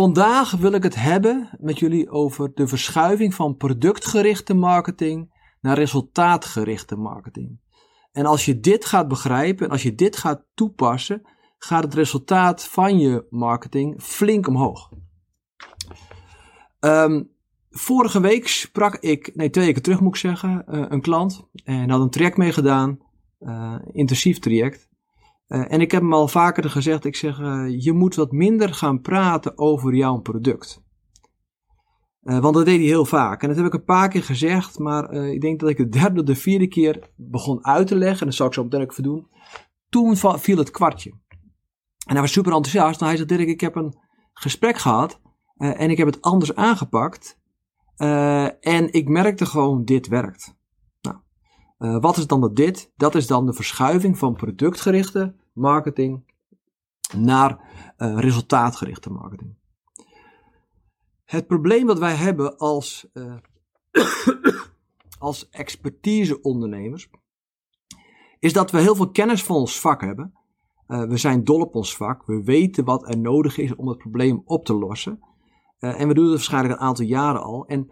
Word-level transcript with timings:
Vandaag 0.00 0.50
wil 0.50 0.72
ik 0.72 0.82
het 0.82 0.94
hebben 0.94 1.50
met 1.58 1.78
jullie 1.78 2.10
over 2.10 2.54
de 2.54 2.66
verschuiving 2.66 3.34
van 3.34 3.56
productgerichte 3.56 4.54
marketing 4.54 5.32
naar 5.60 5.78
resultaatgerichte 5.78 6.96
marketing. 6.96 7.60
En 8.12 8.26
als 8.26 8.44
je 8.44 8.60
dit 8.60 8.84
gaat 8.84 9.08
begrijpen 9.08 9.66
en 9.66 9.72
als 9.72 9.82
je 9.82 9.94
dit 9.94 10.16
gaat 10.16 10.44
toepassen, 10.54 11.22
gaat 11.58 11.82
het 11.82 11.94
resultaat 11.94 12.64
van 12.64 12.98
je 12.98 13.26
marketing 13.30 14.02
flink 14.02 14.46
omhoog. 14.46 14.90
Ehm, 16.78 17.22
vorige 17.70 18.20
week 18.20 18.48
sprak 18.48 18.96
ik, 18.96 19.34
nee 19.34 19.50
twee 19.50 19.66
weken 19.66 19.82
terug 19.82 20.00
moet 20.00 20.14
ik 20.14 20.20
zeggen, 20.20 20.64
uh, 20.68 20.84
een 20.88 21.00
klant 21.00 21.48
en 21.64 21.90
had 21.90 22.00
een 22.00 22.10
traject 22.10 22.36
meegedaan, 22.36 22.98
uh, 23.40 23.78
intensief 23.92 24.38
traject. 24.38 24.89
Uh, 25.50 25.72
en 25.72 25.80
ik 25.80 25.90
heb 25.90 26.02
hem 26.02 26.12
al 26.12 26.28
vaker 26.28 26.70
gezegd, 26.70 27.04
ik 27.04 27.16
zeg, 27.16 27.36
je 27.78 27.92
moet 27.92 28.14
wat 28.14 28.32
minder 28.32 28.74
gaan 28.74 29.00
praten 29.00 29.58
over 29.58 29.94
jouw 29.94 30.18
product. 30.18 30.82
Uh, 32.22 32.38
want 32.38 32.54
dat 32.54 32.64
deed 32.64 32.78
hij 32.78 32.86
heel 32.86 33.04
vaak. 33.04 33.42
En 33.42 33.48
dat 33.48 33.56
heb 33.56 33.66
ik 33.66 33.74
een 33.74 33.84
paar 33.84 34.08
keer 34.08 34.22
gezegd, 34.22 34.78
maar 34.78 35.14
uh, 35.14 35.32
ik 35.32 35.40
denk 35.40 35.60
dat 35.60 35.68
ik 35.68 35.76
de 35.76 35.88
derde 35.88 36.20
of 36.20 36.26
de 36.26 36.34
vierde 36.34 36.68
keer 36.68 37.10
begon 37.16 37.64
uit 37.64 37.86
te 37.86 37.96
leggen. 37.96 38.20
En 38.20 38.26
dat 38.26 38.34
zal 38.34 38.46
ik 38.46 38.54
zo 38.54 38.62
meteen 38.62 38.82
ook 38.82 39.02
doen. 39.02 39.28
Toen 39.88 40.16
viel 40.16 40.58
het 40.58 40.70
kwartje. 40.70 41.10
En 42.06 42.12
hij 42.12 42.20
was 42.20 42.32
super 42.32 42.52
enthousiast. 42.52 43.00
En 43.00 43.06
hij 43.06 43.16
zei, 43.16 43.28
Dirk, 43.28 43.48
ik 43.48 43.60
heb 43.60 43.76
een 43.76 43.98
gesprek 44.32 44.78
gehad. 44.78 45.20
Uh, 45.56 45.80
en 45.80 45.90
ik 45.90 45.96
heb 45.96 46.06
het 46.06 46.22
anders 46.22 46.54
aangepakt. 46.54 47.38
en 48.60 48.92
ik 48.92 49.08
merkte 49.08 49.46
gewoon, 49.46 49.84
dit 49.84 50.08
werkt. 50.08 50.58
Nou, 51.00 52.00
wat 52.00 52.16
is 52.16 52.26
dan 52.26 52.40
dat 52.40 52.56
dit? 52.56 52.92
Dat 52.96 53.14
is 53.14 53.26
dan 53.26 53.46
de 53.46 53.52
verschuiving 53.52 54.18
van 54.18 54.34
productgerichte 54.34 55.34
marketing 55.52 56.24
naar 57.16 57.58
resultaatgerichte 57.98 59.10
marketing. 59.10 59.58
Het 61.30 61.46
probleem 61.46 61.86
dat 61.86 61.98
wij 61.98 62.14
hebben 62.14 62.56
als, 62.56 63.06
uh, 63.14 63.34
als 65.18 65.48
expertise-ondernemers, 65.48 67.10
is 68.38 68.52
dat 68.52 68.70
we 68.70 68.78
heel 68.78 68.94
veel 68.94 69.10
kennis 69.10 69.44
van 69.44 69.56
ons 69.56 69.80
vak 69.80 70.00
hebben. 70.00 70.34
Uh, 70.88 71.02
we 71.02 71.16
zijn 71.16 71.44
dol 71.44 71.60
op 71.60 71.74
ons 71.74 71.96
vak. 71.96 72.26
We 72.26 72.42
weten 72.42 72.84
wat 72.84 73.08
er 73.08 73.18
nodig 73.18 73.58
is 73.58 73.74
om 73.74 73.88
het 73.88 73.98
probleem 73.98 74.42
op 74.44 74.64
te 74.64 74.74
lossen. 74.74 75.20
En 75.78 76.08
we 76.08 76.14
doen 76.14 76.24
het 76.24 76.34
waarschijnlijk 76.34 76.74
een 76.74 76.86
aantal 76.86 77.04
jaren 77.04 77.42
al. 77.42 77.66
En 77.66 77.90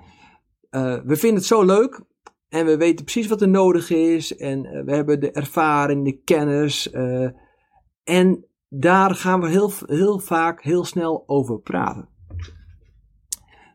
we 1.04 1.16
vinden 1.16 1.34
het 1.34 1.46
zo 1.46 1.64
leuk. 1.64 2.02
En 2.48 2.66
we 2.66 2.76
weten 2.76 3.04
precies 3.04 3.26
wat 3.26 3.42
er 3.42 3.48
nodig 3.48 3.90
is. 3.90 4.36
En 4.36 4.84
we 4.84 4.94
hebben 4.94 5.20
de 5.20 5.30
ervaring, 5.30 6.04
de 6.04 6.22
kennis. 6.22 6.90
En 8.08 8.44
daar 8.68 9.14
gaan 9.14 9.40
we 9.40 9.48
heel, 9.48 9.72
heel 9.86 10.18
vaak 10.18 10.62
heel 10.62 10.84
snel 10.84 11.24
over 11.26 11.60
praten. 11.60 12.08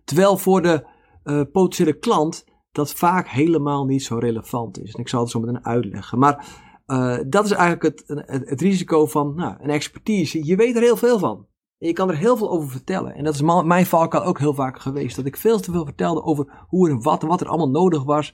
Terwijl 0.04 0.38
voor 0.38 0.62
de 0.62 0.88
uh, 1.24 1.42
potentiële 1.52 2.00
klant 2.00 2.46
dat 2.72 2.94
vaak 2.94 3.28
helemaal 3.28 3.86
niet 3.86 4.04
zo 4.04 4.18
relevant 4.18 4.80
is. 4.80 4.94
En 4.94 5.00
ik 5.00 5.08
zal 5.08 5.22
het 5.22 5.30
zo 5.30 5.40
meteen 5.40 5.66
uitleggen. 5.66 6.20
Maar 6.20 6.48
uh, 6.88 7.18
dat 7.28 7.46
is 7.46 7.52
eigenlijk 7.52 7.84
het, 7.84 8.26
het, 8.50 8.62
risico 8.62 9.06
van 9.06 9.36
nou, 9.36 9.56
een 9.60 9.70
expertise. 9.70 10.46
Je 10.46 10.56
weet 10.56 10.76
er 10.76 10.82
heel 10.82 10.98
veel 10.98 11.20
van. 11.20 11.48
Je 11.78 11.94
kan 11.94 12.10
er 12.10 12.18
heel 12.18 12.38
veel 12.38 12.50
over 12.50 12.70
vertellen. 12.70 13.14
En 13.14 13.24
dat 13.24 13.34
is 13.34 13.42
mijn 13.42 13.86
valkuil 13.86 14.24
ook 14.24 14.40
heel 14.40 14.54
vaak 14.54 14.80
geweest. 14.80 15.16
Dat 15.16 15.26
ik 15.26 15.38
veel 15.38 15.60
te 15.60 15.72
veel 15.72 15.86
vertelde 15.86 16.24
over 16.24 16.66
hoe 16.68 16.90
en 16.90 17.02
wat 17.02 17.22
wat 17.22 17.42
er 17.42 17.48
allemaal 17.48 17.70
nodig 17.70 18.04
was. 18.04 18.34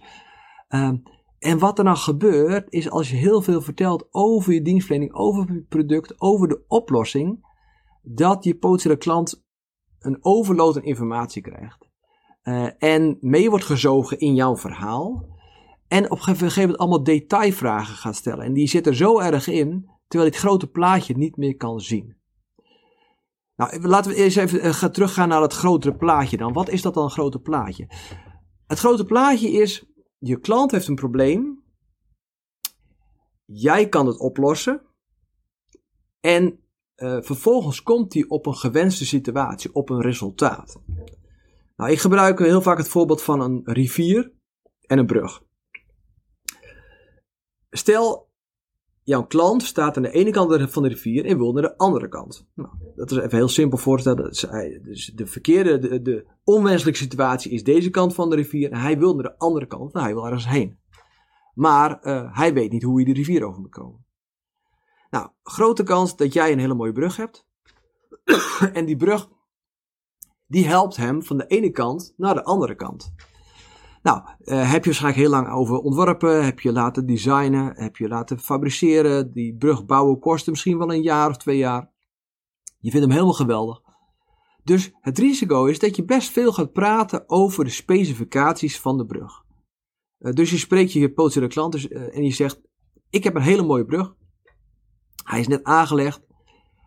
Uh, 0.69 0.91
en 1.39 1.59
wat 1.59 1.77
er 1.77 1.83
dan 1.83 1.97
gebeurt, 1.97 2.65
is 2.69 2.89
als 2.89 3.09
je 3.09 3.15
heel 3.15 3.41
veel 3.41 3.61
vertelt 3.61 4.07
over 4.11 4.53
je 4.53 4.61
dienstverlening, 4.61 5.13
over 5.13 5.53
je 5.53 5.65
product, 5.69 6.21
over 6.21 6.47
de 6.47 6.63
oplossing, 6.67 7.47
dat 8.01 8.43
je 8.43 8.55
potentiële 8.55 8.97
klant 8.97 9.43
een 9.99 10.17
overload 10.21 10.75
aan 10.75 10.83
informatie 10.83 11.41
krijgt. 11.41 11.87
Uh, 12.43 12.69
en 12.77 13.17
mee 13.21 13.49
wordt 13.49 13.65
gezogen 13.65 14.19
in 14.19 14.35
jouw 14.35 14.57
verhaal. 14.57 15.37
En 15.87 16.11
op 16.11 16.17
een 16.17 16.23
gegeven 16.23 16.61
moment 16.61 16.77
allemaal 16.77 17.03
detailvragen 17.03 17.95
gaat 17.95 18.15
stellen. 18.15 18.45
En 18.45 18.53
die 18.53 18.67
zitten 18.67 18.95
zo 18.95 19.19
erg 19.19 19.47
in, 19.47 19.89
terwijl 20.07 20.31
dit 20.31 20.39
grote 20.39 20.67
plaatje 20.67 21.17
niet 21.17 21.37
meer 21.37 21.55
kan 21.55 21.79
zien. 21.79 22.17
Nou, 23.55 23.87
laten 23.87 24.11
we 24.11 24.17
eens 24.17 24.35
even 24.35 24.65
uh, 24.65 24.73
gaan 24.73 24.91
teruggaan 24.91 25.27
naar 25.27 25.41
het 25.41 25.53
grotere 25.53 25.95
plaatje 25.95 26.37
dan. 26.37 26.53
Wat 26.53 26.69
is 26.69 26.81
dat 26.81 26.93
dan, 26.93 27.03
een 27.03 27.09
grote 27.09 27.39
plaatje? 27.39 27.87
Het 28.67 28.79
grote 28.79 29.05
plaatje 29.05 29.51
is, 29.51 29.85
je 30.19 30.39
klant 30.39 30.71
heeft 30.71 30.87
een 30.87 30.95
probleem. 30.95 31.63
Jij 33.45 33.89
kan 33.89 34.07
het 34.07 34.19
oplossen. 34.19 34.81
En 36.19 36.59
uh, 36.95 37.21
vervolgens 37.21 37.83
komt 37.83 38.13
hij 38.13 38.25
op 38.27 38.45
een 38.45 38.55
gewenste 38.55 39.05
situatie, 39.05 39.73
op 39.73 39.89
een 39.89 40.01
resultaat. 40.01 40.81
Nou, 41.75 41.91
ik 41.91 41.99
gebruik 41.99 42.39
heel 42.39 42.61
vaak 42.61 42.77
het 42.77 42.87
voorbeeld 42.87 43.21
van 43.21 43.41
een 43.41 43.61
rivier 43.63 44.31
en 44.85 44.97
een 44.97 45.05
brug. 45.05 45.43
Stel, 47.69 48.29
jouw 49.03 49.25
klant 49.25 49.63
staat 49.63 49.97
aan 49.97 50.03
de 50.03 50.11
ene 50.11 50.31
kant 50.31 50.71
van 50.71 50.83
de 50.83 50.89
rivier 50.89 51.25
en 51.25 51.37
wil 51.37 51.53
naar 51.53 51.61
de 51.61 51.77
andere 51.77 52.07
kant. 52.07 52.47
Nou, 52.53 52.69
dat 52.95 53.11
is 53.11 53.17
even 53.17 53.37
heel 53.37 53.47
simpel 53.47 53.77
voorstellen. 53.77 54.23
Dus 54.83 55.11
de 55.15 55.25
verkeerde, 55.25 55.79
de, 55.79 56.01
de 56.01 56.25
onwenselijke 56.55 56.99
situatie 56.99 57.51
is 57.51 57.63
deze 57.63 57.89
kant 57.89 58.13
van 58.13 58.29
de 58.29 58.35
rivier 58.35 58.71
en 58.71 58.79
hij 58.79 58.97
wil 58.97 59.13
naar 59.13 59.23
de 59.23 59.37
andere 59.37 59.65
kant. 59.65 59.93
Nou, 59.93 60.05
hij 60.05 60.15
wil 60.15 60.25
ergens 60.25 60.47
heen. 60.47 60.79
Maar 61.53 61.99
uh, 62.03 62.37
hij 62.37 62.53
weet 62.53 62.71
niet 62.71 62.83
hoe 62.83 62.95
hij 62.95 63.05
de 63.05 63.13
rivier 63.13 63.43
over 63.43 63.61
moet 63.61 63.69
komen. 63.69 64.05
Nou, 65.09 65.29
grote 65.43 65.83
kans 65.83 66.15
dat 66.15 66.33
jij 66.33 66.51
een 66.51 66.59
hele 66.59 66.73
mooie 66.73 66.91
brug 66.91 67.17
hebt. 67.17 67.47
en 68.73 68.85
die 68.85 68.95
brug, 68.95 69.29
die 70.47 70.67
helpt 70.67 70.95
hem 70.95 71.23
van 71.23 71.37
de 71.37 71.47
ene 71.47 71.69
kant 71.69 72.13
naar 72.17 72.33
de 72.33 72.43
andere 72.43 72.75
kant. 72.75 73.13
Nou, 74.01 74.21
uh, 74.21 74.71
heb 74.71 74.83
je 74.83 74.89
waarschijnlijk 74.89 75.23
heel 75.23 75.29
lang 75.29 75.49
over 75.49 75.77
ontworpen, 75.77 76.45
heb 76.45 76.59
je 76.59 76.71
laten 76.71 77.05
designen, 77.05 77.73
heb 77.75 77.95
je 77.97 78.07
laten 78.07 78.39
fabriceren. 78.39 79.31
Die 79.31 79.57
brug 79.57 79.85
bouwen 79.85 80.19
kostte 80.19 80.49
misschien 80.49 80.77
wel 80.77 80.93
een 80.93 81.01
jaar 81.01 81.29
of 81.29 81.37
twee 81.37 81.57
jaar. 81.57 81.91
Je 82.79 82.91
vindt 82.91 83.05
hem 83.05 83.15
helemaal 83.15 83.33
geweldig. 83.33 83.81
Dus 84.63 84.91
het 85.01 85.17
risico 85.17 85.65
is 85.65 85.79
dat 85.79 85.95
je 85.95 86.03
best 86.03 86.29
veel 86.29 86.51
gaat 86.51 86.71
praten 86.71 87.29
over 87.29 87.63
de 87.63 87.69
specificaties 87.69 88.79
van 88.79 88.97
de 88.97 89.05
brug. 89.05 89.43
Uh, 90.19 90.33
dus 90.33 90.51
je 90.51 90.57
spreekt 90.57 90.93
je 90.93 91.13
potentiële 91.13 91.47
klant 91.47 91.71
dus, 91.71 91.89
uh, 91.89 92.15
en 92.15 92.23
je 92.23 92.31
zegt: 92.31 92.61
Ik 93.09 93.23
heb 93.23 93.35
een 93.35 93.41
hele 93.41 93.63
mooie 93.63 93.85
brug. 93.85 94.15
Hij 95.23 95.39
is 95.39 95.47
net 95.47 95.63
aangelegd. 95.63 96.21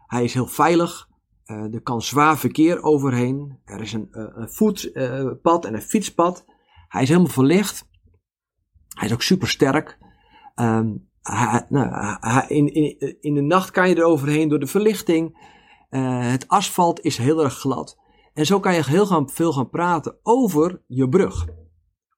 Hij 0.06 0.24
is 0.24 0.34
heel 0.34 0.46
veilig. 0.46 1.08
Uh, 1.46 1.74
er 1.74 1.82
kan 1.82 2.02
zwaar 2.02 2.38
verkeer 2.38 2.82
overheen. 2.82 3.58
Er 3.64 3.80
is 3.80 3.92
een, 3.92 4.08
een 4.10 4.50
voetpad 4.50 5.64
en 5.64 5.74
een 5.74 5.82
fietspad. 5.82 6.44
Hij 6.88 7.02
is 7.02 7.08
helemaal 7.08 7.30
verlicht. 7.30 7.88
Hij 8.88 9.06
is 9.06 9.12
ook 9.12 9.22
super 9.22 9.48
sterk. 9.48 9.98
Um, 10.54 11.10
hij, 11.22 11.66
nou, 11.68 12.16
hij, 12.20 12.44
in, 12.48 12.74
in, 12.74 13.16
in, 13.20 13.34
de 13.34 13.40
nacht 13.40 13.70
kan 13.70 13.88
je 13.88 13.94
er 13.94 14.04
overheen 14.04 14.48
door 14.48 14.58
de 14.58 14.66
verlichting. 14.66 15.50
Het 16.00 16.48
asfalt 16.48 17.00
is 17.00 17.16
heel 17.16 17.42
erg 17.42 17.54
glad. 17.54 17.98
En 18.34 18.46
zo 18.46 18.60
kan 18.60 18.74
je 18.74 18.84
heel 18.84 19.26
veel 19.26 19.52
gaan 19.52 19.70
praten 19.70 20.16
over 20.22 20.82
je 20.86 21.08
brug. 21.08 21.46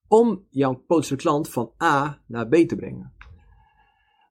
Om 0.09 0.47
jouw 0.51 0.75
potentiële 0.75 1.21
klant 1.21 1.49
van 1.49 1.73
A 1.83 2.23
naar 2.27 2.49
B 2.49 2.55
te 2.55 2.77
brengen. 2.77 3.13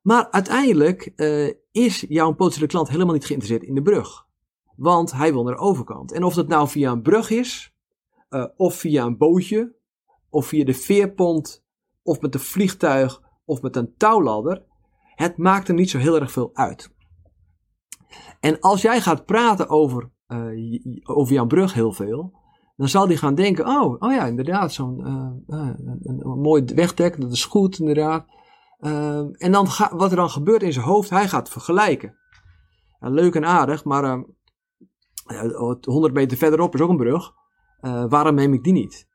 Maar 0.01 0.31
uiteindelijk 0.31 1.13
uh, 1.15 1.53
is 1.71 2.06
jouw 2.07 2.31
potentiële 2.31 2.68
klant 2.68 2.89
helemaal 2.89 3.13
niet 3.13 3.25
geïnteresseerd 3.25 3.68
in 3.68 3.75
de 3.75 3.81
brug. 3.81 4.27
Want 4.75 5.12
hij 5.12 5.33
wil 5.33 5.44
naar 5.44 5.56
de 5.56 5.62
overkant. 5.62 6.12
En 6.12 6.23
of 6.23 6.33
dat 6.33 6.47
nou 6.47 6.68
via 6.68 6.91
een 6.91 7.01
brug 7.01 7.29
is, 7.29 7.73
uh, 8.29 8.45
of 8.56 8.75
via 8.75 9.03
een 9.06 9.18
bootje, 9.18 9.75
of 10.29 10.47
via 10.47 10.65
de 10.65 10.73
veerpont, 10.73 11.65
of 12.03 12.21
met 12.21 12.33
een 12.33 12.39
vliegtuig, 12.39 13.21
of 13.45 13.62
met 13.62 13.75
een 13.75 13.94
touwladder, 13.97 14.63
het 15.15 15.38
maakt 15.38 15.68
hem 15.68 15.75
niet 15.75 15.89
zo 15.89 15.97
heel 15.97 16.19
erg 16.19 16.31
veel 16.31 16.50
uit. 16.53 16.94
En 18.39 18.60
als 18.60 18.81
jij 18.81 19.01
gaat 19.01 19.25
praten 19.25 19.69
over, 19.69 20.12
uh, 20.27 20.80
over 21.04 21.33
jouw 21.33 21.45
brug 21.45 21.74
heel 21.74 21.92
veel, 21.92 22.33
dan 22.75 22.88
zal 22.88 23.07
hij 23.07 23.15
gaan 23.15 23.36
denken: 23.36 23.68
oh, 23.68 23.95
oh 24.00 24.12
ja, 24.12 24.25
inderdaad, 24.25 24.74
zo'n 24.74 25.06
een, 25.06 26.04
een 26.04 26.39
mooi 26.39 26.63
wegdek, 26.75 27.21
dat 27.21 27.31
is 27.31 27.45
goed, 27.45 27.80
inderdaad. 27.80 28.25
Uh, 28.80 29.18
en 29.18 29.51
dan 29.51 29.68
wat 29.92 30.10
er 30.10 30.15
dan 30.15 30.30
gebeurt 30.30 30.63
in 30.63 30.74
zijn 30.74 30.86
hoofd, 30.86 31.10
hij 31.10 31.27
gaat 31.27 31.50
vergelijken. 31.50 32.18
Leuk 33.00 33.36
en 33.36 33.45
aardig, 33.45 33.83
maar 33.83 34.04
uh, 34.04 35.80
100 35.81 36.13
meter 36.13 36.38
verderop 36.38 36.74
is 36.74 36.81
ook 36.81 36.89
een 36.89 36.98
brug. 36.98 37.33
Waarom 38.09 38.36
neem 38.36 38.54
ik 38.54 38.63
die 38.63 38.74
niet? 38.74 39.07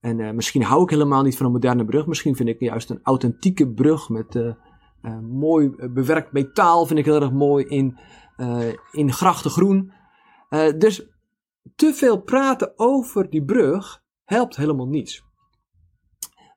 En 0.00 0.34
misschien 0.34 0.62
hou 0.62 0.82
ik 0.82 0.90
helemaal 0.90 1.22
niet 1.22 1.36
van 1.36 1.46
een 1.46 1.52
moderne 1.52 1.84
brug. 1.84 2.06
Misschien 2.06 2.36
vind 2.36 2.48
ik 2.48 2.60
juist 2.60 2.90
een 2.90 3.00
authentieke 3.02 3.72
brug 3.72 4.08
met 4.08 4.54
mooi 5.22 5.70
bewerkt 5.90 6.32
metaal. 6.32 6.86
Vind 6.86 6.98
ik 6.98 7.04
heel 7.04 7.20
erg 7.20 7.32
mooi 7.32 7.64
in, 7.64 7.98
in 8.90 9.12
grachtengroen. 9.12 9.92
dus 10.78 11.06
te 11.76 11.94
veel 11.94 12.20
praten 12.20 12.72
over 12.76 13.30
die 13.30 13.44
brug 13.44 14.02
helpt 14.24 14.56
helemaal 14.56 14.86
niets. 14.86 15.24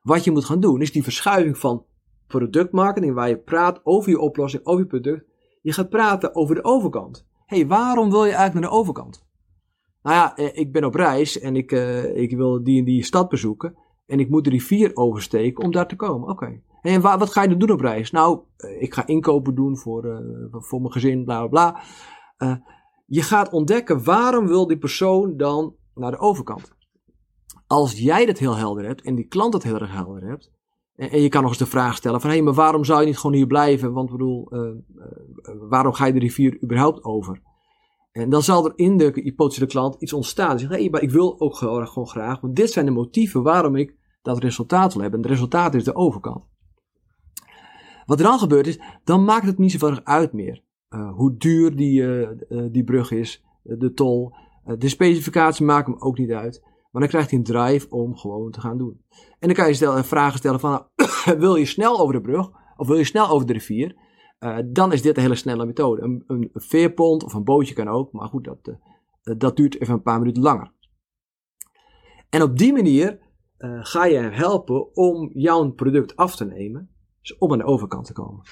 Wat 0.02 0.24
je 0.24 0.30
moet 0.30 0.44
gaan 0.44 0.60
doen 0.60 0.80
is 0.80 0.92
die 0.92 1.02
verschuiving 1.02 1.58
van 1.58 1.84
productmarketing, 2.26 3.14
waar 3.14 3.28
je 3.28 3.38
praat 3.38 3.80
over 3.84 4.10
je 4.10 4.18
oplossing, 4.18 4.66
over 4.66 4.80
je 4.80 4.86
product. 4.86 5.24
Je 5.62 5.72
gaat 5.72 5.88
praten 5.88 6.34
over 6.34 6.54
de 6.54 6.64
overkant. 6.64 7.26
hey, 7.46 7.66
waarom 7.66 8.10
wil 8.10 8.24
je 8.24 8.32
eigenlijk 8.32 8.60
naar 8.60 8.70
de 8.70 8.76
overkant? 8.76 9.26
Nou 10.02 10.16
ja, 10.16 10.36
eh, 10.36 10.58
ik 10.58 10.72
ben 10.72 10.84
op 10.84 10.94
reis 10.94 11.38
en 11.38 11.56
ik, 11.56 11.72
ik 12.14 12.36
wil 12.36 12.64
die 12.64 12.78
en 12.78 12.84
die 12.84 13.04
stad 13.04 13.28
bezoeken. 13.28 13.76
En 14.06 14.20
ik 14.20 14.28
moet 14.28 14.44
de 14.44 14.50
rivier 14.50 14.90
oversteken 14.96 15.64
om 15.64 15.72
daar 15.72 15.88
te 15.88 15.96
komen. 15.96 16.28
Oké. 16.28 16.60
En 16.82 17.00
wat 17.00 17.30
ga 17.30 17.42
je 17.42 17.48
dan 17.48 17.58
doen 17.58 17.70
op 17.70 17.80
reis? 17.80 18.10
Nou, 18.10 18.40
eh, 18.56 18.82
ik 18.82 18.94
ga 18.94 19.06
inkopen 19.06 19.54
doen 19.54 19.76
voor, 19.76 20.04
uh, 20.04 20.18
voor 20.50 20.80
mijn 20.80 20.92
gezin, 20.92 21.24
bla 21.24 21.46
bla 21.46 21.48
bla. 21.48 21.82
je 23.06 23.22
gaat 23.22 23.52
ontdekken 23.52 24.04
waarom 24.04 24.46
wil 24.46 24.66
die 24.66 24.78
persoon 24.78 25.36
dan 25.36 25.74
naar 25.94 26.10
de 26.10 26.18
overkant. 26.18 26.72
Als 27.66 27.98
jij 27.98 28.26
dat 28.26 28.38
heel 28.38 28.56
helder 28.56 28.86
hebt 28.86 29.02
en 29.02 29.14
die 29.14 29.26
klant 29.26 29.52
dat 29.52 29.62
heel 29.62 29.78
erg 29.78 29.92
helder 29.92 30.28
hebt. 30.28 30.52
En, 30.94 31.10
en 31.10 31.20
je 31.20 31.28
kan 31.28 31.40
nog 31.40 31.50
eens 31.50 31.58
de 31.58 31.66
vraag 31.66 31.96
stellen 31.96 32.20
van 32.20 32.30
hé, 32.30 32.36
hey, 32.36 32.44
maar 32.44 32.54
waarom 32.54 32.84
zou 32.84 33.00
je 33.00 33.06
niet 33.06 33.18
gewoon 33.18 33.36
hier 33.36 33.46
blijven? 33.46 33.92
Want 33.92 34.10
bedoel, 34.10 34.48
waarom 35.68 35.92
ga 35.92 36.06
je 36.06 36.12
de 36.12 36.18
rivier 36.18 36.62
überhaupt 36.62 37.04
over? 37.04 37.42
En 38.14 38.30
dan 38.30 38.42
zal 38.42 38.64
er 38.64 38.72
in 38.76 38.96
de 38.96 39.10
hypothetische 39.14 39.66
klant 39.66 39.94
iets 39.98 40.12
ontstaan. 40.12 40.58
Zeg, 40.58 40.68
hey, 40.68 40.88
maar 40.90 41.02
ik 41.02 41.10
wil 41.10 41.40
ook 41.40 41.56
gewoon, 41.56 41.88
gewoon 41.88 42.08
graag, 42.08 42.40
want 42.40 42.56
dit 42.56 42.70
zijn 42.70 42.84
de 42.84 42.90
motieven 42.90 43.42
waarom 43.42 43.76
ik 43.76 43.96
dat 44.22 44.38
resultaat 44.38 44.92
wil 44.92 45.02
hebben. 45.02 45.20
En 45.20 45.26
het 45.26 45.34
resultaat 45.34 45.74
is 45.74 45.84
de 45.84 45.94
overkant. 45.94 46.48
Wat 48.06 48.18
er 48.18 48.24
dan 48.24 48.38
gebeurt 48.38 48.66
is, 48.66 48.80
dan 49.04 49.24
maakt 49.24 49.46
het 49.46 49.58
niet 49.58 49.72
zoveel 49.72 50.04
uit 50.04 50.32
meer. 50.32 50.62
Uh, 50.90 51.12
hoe 51.14 51.36
duur 51.36 51.76
die, 51.76 52.00
uh, 52.00 52.28
die 52.70 52.84
brug 52.84 53.10
is, 53.10 53.44
de 53.62 53.92
tol. 53.92 54.32
de 54.78 54.88
specificaties 54.88 55.66
maken 55.66 55.92
hem 55.92 56.02
ook 56.02 56.18
niet 56.18 56.32
uit. 56.32 56.62
Maar 56.62 57.02
dan 57.02 57.10
krijgt 57.10 57.30
hij 57.30 57.38
een 57.38 57.44
drive 57.44 57.90
om 57.90 58.16
gewoon 58.16 58.50
te 58.50 58.60
gaan 58.60 58.78
doen. 58.78 59.00
En 59.38 59.48
dan 59.48 59.54
kan 59.54 59.68
je 59.68 59.74
stellen, 59.74 60.04
vragen 60.04 60.38
stellen 60.38 60.60
van, 60.60 60.86
wil 61.38 61.56
je 61.56 61.66
snel 61.66 62.00
over 62.00 62.14
de 62.14 62.20
brug? 62.20 62.50
Of 62.76 62.86
wil 62.86 62.96
je 62.96 63.04
snel 63.04 63.28
over 63.28 63.46
de 63.46 63.52
rivier? 63.52 63.96
Uh, 64.40 64.58
dan 64.66 64.92
is 64.92 65.02
dit 65.02 65.16
een 65.16 65.22
hele 65.22 65.34
snelle 65.34 65.66
methode. 65.66 66.02
Een, 66.02 66.24
een, 66.26 66.50
veerpont 66.52 67.24
of 67.24 67.34
een 67.34 67.44
bootje 67.44 67.74
kan 67.74 67.88
ook, 67.88 68.12
maar 68.12 68.28
goed, 68.28 68.44
dat, 68.44 68.58
uh, 68.68 69.34
dat 69.38 69.56
duurt 69.56 69.80
even 69.80 69.94
een 69.94 70.02
paar 70.02 70.18
minuten 70.18 70.42
langer. 70.42 70.72
En 72.30 72.42
op 72.42 72.58
die 72.58 72.72
manier 72.72 73.22
ga 73.80 74.04
je 74.04 74.16
hem 74.16 74.32
helpen 74.32 74.94
om 74.96 75.30
jouw 75.32 75.70
product 75.70 76.16
af 76.16 76.36
te 76.36 76.44
nemen, 76.44 76.90
dus 77.20 77.38
om 77.38 77.52
aan 77.52 77.58
de 77.58 77.64
overkant 77.64 78.06
te 78.06 78.12
komen. 78.12 78.42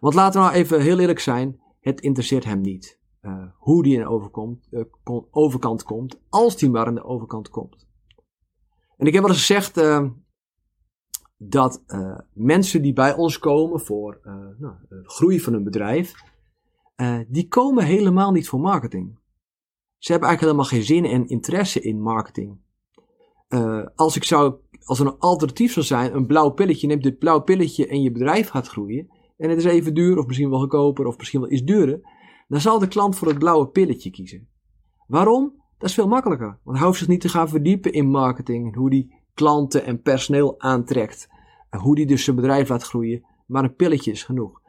Want 0.00 0.14
laten 0.14 0.40
we 0.40 0.46
nou 0.46 0.58
even 0.58 0.80
heel 0.80 0.98
eerlijk 0.98 1.18
zijn, 1.18 1.60
het 1.80 2.00
interesseert 2.00 2.44
hem 2.44 2.60
niet 2.60 3.00
hoe 3.56 3.82
die 3.82 3.96
aan 3.96 4.20
de 5.04 5.26
overkant 5.30 5.82
komt, 5.82 6.20
als 6.28 6.56
die 6.56 6.70
maar 6.70 6.86
aan 6.86 6.94
de 6.94 7.04
overkant 7.04 7.48
komt. 7.48 7.86
En 8.96 9.06
ik 9.06 9.12
heb 9.12 9.22
wel 9.22 9.32
eens 9.32 9.46
gezegd, 9.46 9.76
dat 11.38 11.82
uh, 11.86 12.18
mensen 12.32 12.82
die 12.82 12.92
bij 12.92 13.14
ons 13.14 13.38
komen 13.38 13.80
voor 13.80 14.20
uh, 14.24 14.32
nou, 14.58 14.74
groei 15.02 15.40
van 15.40 15.52
hun 15.52 15.64
bedrijf, 15.64 16.14
die 17.28 17.48
komen 17.48 17.84
helemaal 17.84 18.32
niet 18.32 18.48
voor 18.48 18.60
marketing. 18.60 19.18
Ze 19.98 20.10
hebben 20.10 20.28
eigenlijk 20.28 20.40
helemaal 20.40 20.64
geen 20.64 20.96
zin 20.96 21.04
en 21.04 21.28
interesse 21.28 21.80
in 21.80 22.00
marketing. 22.00 22.58
als 23.94 24.16
ik 24.16 24.24
zou, 24.24 24.54
als 24.84 25.00
er 25.00 25.06
een 25.06 25.18
alternatief 25.18 25.72
zou 25.72 25.86
zijn, 25.86 26.14
een 26.14 26.26
blauw 26.26 26.50
pilletje, 26.50 26.86
neemt 26.86 27.02
dit 27.02 27.18
blauw 27.18 27.40
pilletje 27.40 27.86
en 27.86 28.02
je 28.02 28.12
bedrijf 28.12 28.48
gaat 28.48 28.68
groeien, 28.68 29.08
en 29.36 29.48
het 29.48 29.58
is 29.58 29.64
even 29.64 29.94
duur, 29.94 30.18
of 30.18 30.26
misschien 30.26 30.50
wel 30.50 30.58
goedkoper, 30.58 31.06
of 31.06 31.18
misschien 31.18 31.40
wel 31.40 31.50
iets 31.50 31.62
duurder, 31.62 32.00
dan 32.48 32.60
zal 32.60 32.78
de 32.78 32.88
klant 32.88 33.16
voor 33.16 33.28
het 33.28 33.38
blauwe 33.38 33.68
pilletje 33.68 34.10
kiezen. 34.10 34.48
Waarom? 35.06 35.62
Dat 35.78 35.88
is 35.88 35.94
veel 35.94 36.08
makkelijker. 36.08 36.58
Want 36.64 36.76
hij 36.76 36.86
hoeft 36.86 36.98
zich 36.98 37.08
niet 37.08 37.20
te 37.20 37.28
gaan 37.28 37.48
verdiepen 37.48 37.92
in 37.92 38.10
marketing 38.10 38.66
en 38.66 38.78
hoe 38.78 38.90
die 38.90 39.14
klanten 39.38 39.84
en 39.84 40.02
personeel 40.02 40.60
aantrekt. 40.60 41.28
Hoe 41.70 41.94
die 41.94 42.06
dus 42.06 42.24
zijn 42.24 42.36
bedrijf 42.36 42.68
laat 42.68 42.82
groeien. 42.82 43.24
Maar 43.46 43.64
een 43.64 43.74
pilletje 43.74 44.10
is 44.10 44.24
genoeg. 44.24 44.60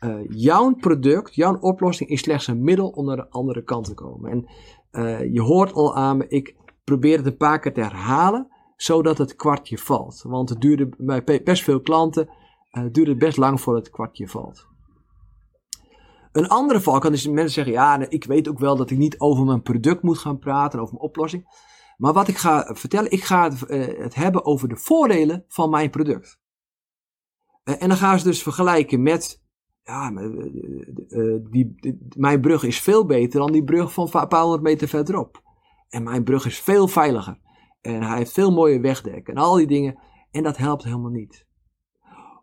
Uh, 0.00 0.20
jouw 0.28 0.74
product, 0.74 1.34
jouw 1.34 1.58
oplossing 1.58 2.10
is 2.10 2.20
slechts 2.20 2.46
een 2.46 2.62
middel 2.62 2.88
om 2.88 3.06
naar 3.06 3.16
de 3.16 3.30
andere 3.30 3.62
kant 3.62 3.84
te 3.84 3.94
komen. 3.94 4.30
En 4.30 4.46
uh, 4.92 5.32
je 5.32 5.40
hoort 5.40 5.72
al 5.72 5.96
aan 5.96 6.16
me, 6.16 6.28
ik 6.28 6.56
probeer 6.84 7.16
het 7.16 7.26
een 7.26 7.36
paar 7.36 7.60
keer 7.60 7.72
te 7.72 7.80
herhalen, 7.80 8.48
zodat 8.76 9.18
het 9.18 9.36
kwartje 9.36 9.78
valt. 9.78 10.22
Want 10.26 10.48
het 10.48 10.60
duurde 10.60 10.88
bij 10.98 11.42
best 11.44 11.62
veel 11.62 11.80
klanten, 11.80 12.28
uh, 12.72 12.82
het 12.82 13.18
best 13.18 13.36
lang 13.36 13.60
voordat 13.60 13.84
het 13.84 13.94
kwartje 13.94 14.28
valt. 14.28 14.66
Een 16.32 16.48
andere 16.48 16.80
valkuil 16.80 17.12
is 17.12 17.26
mensen 17.26 17.50
zeggen, 17.50 17.72
ja, 17.72 18.08
ik 18.08 18.24
weet 18.24 18.48
ook 18.48 18.58
wel 18.58 18.76
dat 18.76 18.90
ik 18.90 18.98
niet 18.98 19.18
over 19.18 19.44
mijn 19.44 19.62
product 19.62 20.02
moet 20.02 20.18
gaan 20.18 20.38
praten, 20.38 20.80
over 20.80 20.94
mijn 20.94 21.06
oplossing. 21.06 21.44
Maar 21.98 22.12
wat 22.12 22.28
ik 22.28 22.36
ga 22.36 22.74
vertellen, 22.74 23.10
ik 23.10 23.24
ga 23.24 23.50
het, 23.50 23.60
het 23.98 24.14
hebben 24.14 24.44
over 24.44 24.68
de 24.68 24.76
voordelen 24.76 25.44
van 25.48 25.70
mijn 25.70 25.90
product. 25.90 26.40
Uh, 27.64 27.82
en 27.82 27.88
dan 27.88 27.96
gaan 27.96 28.18
ze 28.18 28.24
dus 28.24 28.42
vergelijken 28.42 29.02
met, 29.02 29.42
ja, 29.82 30.10
uh, 30.10 31.36
die, 31.50 31.76
mijn 32.16 32.40
brug 32.40 32.62
is 32.62 32.80
veel 32.80 33.06
beter 33.06 33.40
dan 33.40 33.52
die 33.52 33.64
brug 33.64 33.92
van 33.92 34.10
een 34.12 34.28
paar 34.28 34.42
honderd 34.42 34.62
meter 34.62 34.88
verderop. 34.88 35.42
En 35.88 36.02
mijn 36.02 36.24
brug 36.24 36.46
is 36.46 36.58
veel 36.58 36.88
veiliger. 36.88 37.38
En 37.80 38.02
hij 38.02 38.16
heeft 38.16 38.32
veel 38.32 38.52
mooie 38.52 38.80
wegdekken 38.80 39.34
en 39.34 39.42
al 39.42 39.54
die 39.54 39.66
dingen. 39.66 39.98
En 40.30 40.42
dat 40.42 40.56
helpt 40.56 40.84
helemaal 40.84 41.10
niet. 41.10 41.46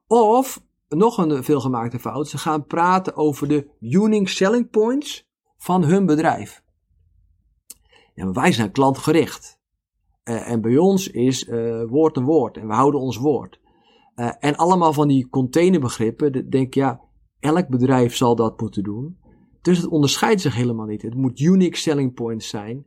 Of, 0.07 0.63
nog 0.87 1.17
een 1.17 1.43
veelgemaakte 1.43 1.99
fout, 1.99 2.27
ze 2.27 2.37
gaan 2.37 2.65
praten 2.65 3.15
over 3.15 3.47
de 3.47 3.69
unique 3.79 4.29
selling 4.29 4.69
points 4.69 5.29
van 5.57 5.83
hun 5.83 6.05
bedrijf. 6.05 6.63
Ja, 8.15 8.31
wij 8.31 8.51
zijn 8.51 8.71
klantgericht. 8.71 9.59
Uh, 10.23 10.50
en 10.51 10.62
bij 10.62 10.77
ons 10.77 11.07
is 11.07 11.47
uh, 11.47 11.83
woord 11.88 12.17
een 12.17 12.23
woord 12.23 12.57
en 12.57 12.67
we 12.67 12.73
houden 12.73 13.00
ons 13.00 13.17
woord. 13.17 13.59
Uh, 14.15 14.31
en 14.39 14.56
allemaal 14.56 14.94
van 14.94 15.07
die 15.07 15.29
containerbegrippen, 15.29 16.50
denk 16.50 16.73
ja, 16.73 17.01
elk 17.39 17.67
bedrijf 17.67 18.15
zal 18.15 18.35
dat 18.35 18.62
moeten 18.62 18.83
doen. 18.83 19.17
Dus 19.62 19.77
het 19.77 19.88
onderscheidt 19.88 20.41
zich 20.41 20.56
helemaal 20.56 20.85
niet. 20.85 21.01
Het 21.01 21.15
moet 21.15 21.39
unique 21.39 21.77
selling 21.77 22.13
points 22.13 22.50
zijn. 22.50 22.85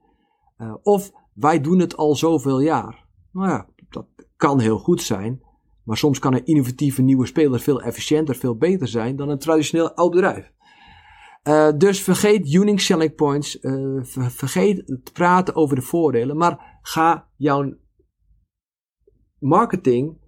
of 0.82 1.12
wij 1.34 1.60
doen 1.60 1.78
het 1.78 1.96
al 1.96 2.14
zoveel 2.14 2.60
jaar. 2.60 3.06
Nou 3.32 3.48
ja, 3.48 3.68
dat 3.88 4.06
kan 4.36 4.60
heel 4.60 4.78
goed 4.78 5.02
zijn. 5.02 5.42
Maar 5.84 5.96
soms 5.96 6.18
kan 6.18 6.34
een 6.34 6.44
innovatieve 6.44 7.02
nieuwe 7.02 7.26
speler 7.26 7.60
veel 7.60 7.82
efficiënter, 7.82 8.34
veel 8.34 8.56
beter 8.56 8.88
zijn 8.88 9.16
dan 9.16 9.28
een 9.28 9.38
traditioneel 9.38 9.92
oud 9.92 10.10
bedrijf. 10.10 10.52
Uh, 11.48 11.68
dus 11.76 12.02
vergeet 12.02 12.52
unique 12.52 12.80
selling 12.80 13.14
points. 13.14 13.58
Uh, 13.60 14.04
vergeet 14.28 14.82
het 14.86 15.12
praten 15.12 15.54
over 15.54 15.76
de 15.76 15.82
voordelen. 15.82 16.36
Maar 16.36 16.78
ga 16.82 17.28
jouw 17.36 17.74
marketing 19.38 20.18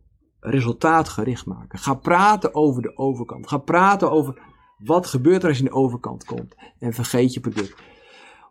resultaatgericht 0.41 1.47
maken. 1.47 1.79
Ga 1.79 1.95
praten 1.95 2.55
over 2.55 2.83
de 2.83 2.97
overkant. 2.97 3.49
Ga 3.49 3.59
praten 3.59 4.11
over 4.11 4.43
wat 4.79 5.07
gebeurt 5.07 5.43
er 5.43 5.49
als 5.49 5.59
je 5.59 5.65
in 5.65 5.71
de 5.71 5.77
overkant 5.77 6.25
komt. 6.25 6.55
En 6.79 6.93
vergeet 6.93 7.35
je 7.35 7.41
product. 7.41 7.83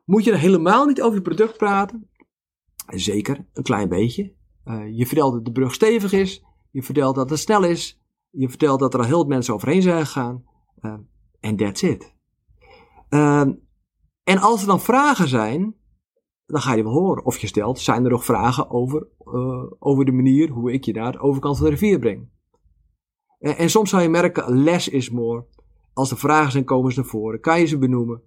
Moet 0.06 0.24
je 0.24 0.32
er 0.32 0.38
helemaal 0.38 0.86
niet 0.86 1.02
over 1.02 1.16
je 1.16 1.22
product 1.22 1.58
praten? 1.58 2.10
Zeker, 2.88 3.46
een 3.54 3.64
klein 3.64 3.90
beetje. 3.90 4.34
Uh, 4.66 4.98
je 4.98 5.06
vertelt 5.06 5.34
dat 5.34 5.46
de 5.46 5.52
brug 5.52 5.74
stevig 5.74 6.12
is. 6.12 6.44
Je 6.72 6.84
vertelt 6.84 7.16
dat 7.16 7.30
het 7.30 7.40
snel 7.40 7.64
is. 7.64 8.02
Je 8.30 8.50
vertelt 8.50 8.80
dat 8.80 8.94
er 8.94 9.00
al 9.00 9.06
heel 9.06 9.20
veel 9.20 9.28
mensen 9.28 9.54
overheen 9.54 9.82
zijn 9.82 10.06
gegaan. 10.06 10.44
En 11.40 11.56
that's 11.56 11.82
it. 11.82 12.18
Uh, 13.10 13.48
en 14.24 14.38
als 14.38 14.62
er 14.62 14.68
dan 14.68 14.82
vragen 14.82 15.28
zijn, 15.28 15.76
dan 16.46 16.62
ga 16.62 16.74
je 16.74 16.84
wel 16.84 16.92
horen. 16.92 17.26
Of 17.26 17.38
je 17.38 17.48
stelt, 17.48 17.80
zijn 17.80 18.04
er 18.04 18.12
nog 18.12 18.26
vragen 18.26 18.70
over, 18.70 19.08
uh, 19.26 19.72
over 19.80 20.06
de 20.06 20.12
manier 20.12 20.50
hoe 20.50 20.72
ik 20.72 20.84
je 20.84 20.94
naar 20.94 21.12
de 21.12 21.20
overkant 21.20 21.58
van 21.58 21.66
de 21.66 21.72
rivier 21.72 22.00
breng. 22.00 22.30
En, 23.40 23.58
en 23.58 23.70
soms 23.70 23.90
zal 23.90 24.00
je 24.00 24.10
merken, 24.10 24.64
less 24.64 24.88
is 24.88 25.10
more. 25.10 25.46
Als 25.94 26.12
er 26.12 26.18
vragen 26.18 26.52
zijn, 26.52 26.64
komen 26.64 26.92
ze 26.92 27.00
naar 27.00 27.10
voren. 27.10 27.40
Kan 27.40 27.60
je 27.60 27.66
ze 27.66 27.78
benoemen. 27.78 28.22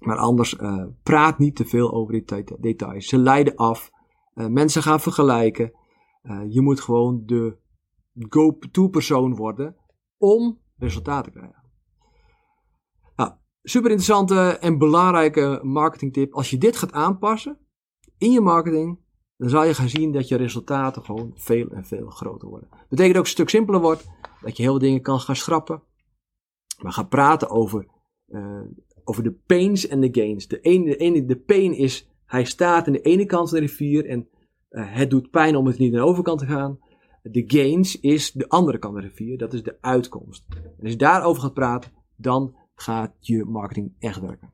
Maar 0.00 0.16
anders, 0.16 0.54
uh, 0.54 0.84
praat 1.02 1.38
niet 1.38 1.56
te 1.56 1.64
veel 1.64 1.92
over 1.92 2.12
die 2.12 2.44
details. 2.60 3.06
Ze 3.06 3.18
leiden 3.18 3.56
af. 3.56 3.90
Uh, 4.34 4.46
mensen 4.46 4.82
gaan 4.82 5.00
vergelijken. 5.00 5.72
je 6.48 6.60
moet 6.60 6.80
gewoon 6.80 7.22
de 7.26 7.56
go-to 8.28 8.88
persoon 8.88 9.36
worden 9.36 9.76
om 10.18 10.58
resultaten 10.76 11.32
te 11.32 11.38
krijgen 11.38 11.59
super 13.62 13.90
interessante 13.90 14.58
en 14.58 14.78
belangrijke 14.78 15.60
marketingtip. 15.62 16.32
Als 16.34 16.50
je 16.50 16.58
dit 16.58 16.76
gaat 16.76 16.92
aanpassen 16.92 17.58
in 18.18 18.32
je 18.32 18.40
marketing, 18.40 18.98
dan 19.36 19.48
zal 19.48 19.64
je 19.64 19.74
gaan 19.74 19.88
zien 19.88 20.12
dat 20.12 20.28
je 20.28 20.36
resultaten 20.36 21.04
gewoon 21.04 21.32
veel 21.34 21.68
en 21.68 21.84
veel 21.84 22.10
groter 22.10 22.48
worden. 22.48 22.68
Betekent 22.88 23.16
ook 23.16 23.24
een 23.24 23.30
stuk 23.30 23.48
simpeler 23.48 23.80
wordt, 23.80 24.08
dat 24.40 24.56
je 24.56 24.62
heel 24.62 24.72
veel 24.72 24.80
dingen 24.80 25.02
kan 25.02 25.20
gaan 25.20 25.36
schrappen. 25.36 25.82
Maar 26.82 26.92
ga 26.92 27.02
praten 27.02 27.50
over, 27.50 27.86
uh, 28.28 28.60
over 29.04 29.22
de 29.22 29.32
pains 29.32 29.86
en 29.86 30.00
de 30.00 30.08
gains. 30.12 30.48
De 30.48 30.60
ene, 30.60 30.84
de 30.84 30.96
ene, 30.96 31.24
de 31.24 31.36
pain 31.36 31.72
is, 31.72 32.08
hij 32.26 32.44
staat 32.44 32.86
aan 32.86 32.92
de 32.92 33.02
ene 33.02 33.26
kant 33.26 33.48
van 33.48 33.58
de 33.58 33.64
rivier 33.64 34.06
en 34.06 34.28
Eh, 34.70 34.84
het 34.86 35.10
doet 35.10 35.30
pijn 35.30 35.56
om 35.56 35.66
het 35.66 35.78
niet 35.78 35.92
aan 35.92 36.00
de 36.00 36.06
overkant 36.06 36.38
te 36.38 36.46
gaan. 36.46 36.78
De 37.22 37.44
gains 37.46 38.00
is 38.00 38.32
de 38.32 38.48
andere 38.48 38.78
kant 38.78 38.92
van 38.92 39.02
de 39.02 39.08
rivier. 39.08 39.38
Dat 39.38 39.52
is 39.52 39.62
de 39.62 39.76
uitkomst. 39.80 40.44
En 40.54 40.82
als 40.82 40.90
je 40.90 40.96
daarover 40.96 41.42
gaat 41.42 41.54
praten, 41.54 41.90
dan 42.16 42.54
gaat 42.82 43.12
je 43.18 43.44
marketing 43.44 43.92
echt 43.98 44.20
werken. 44.20 44.50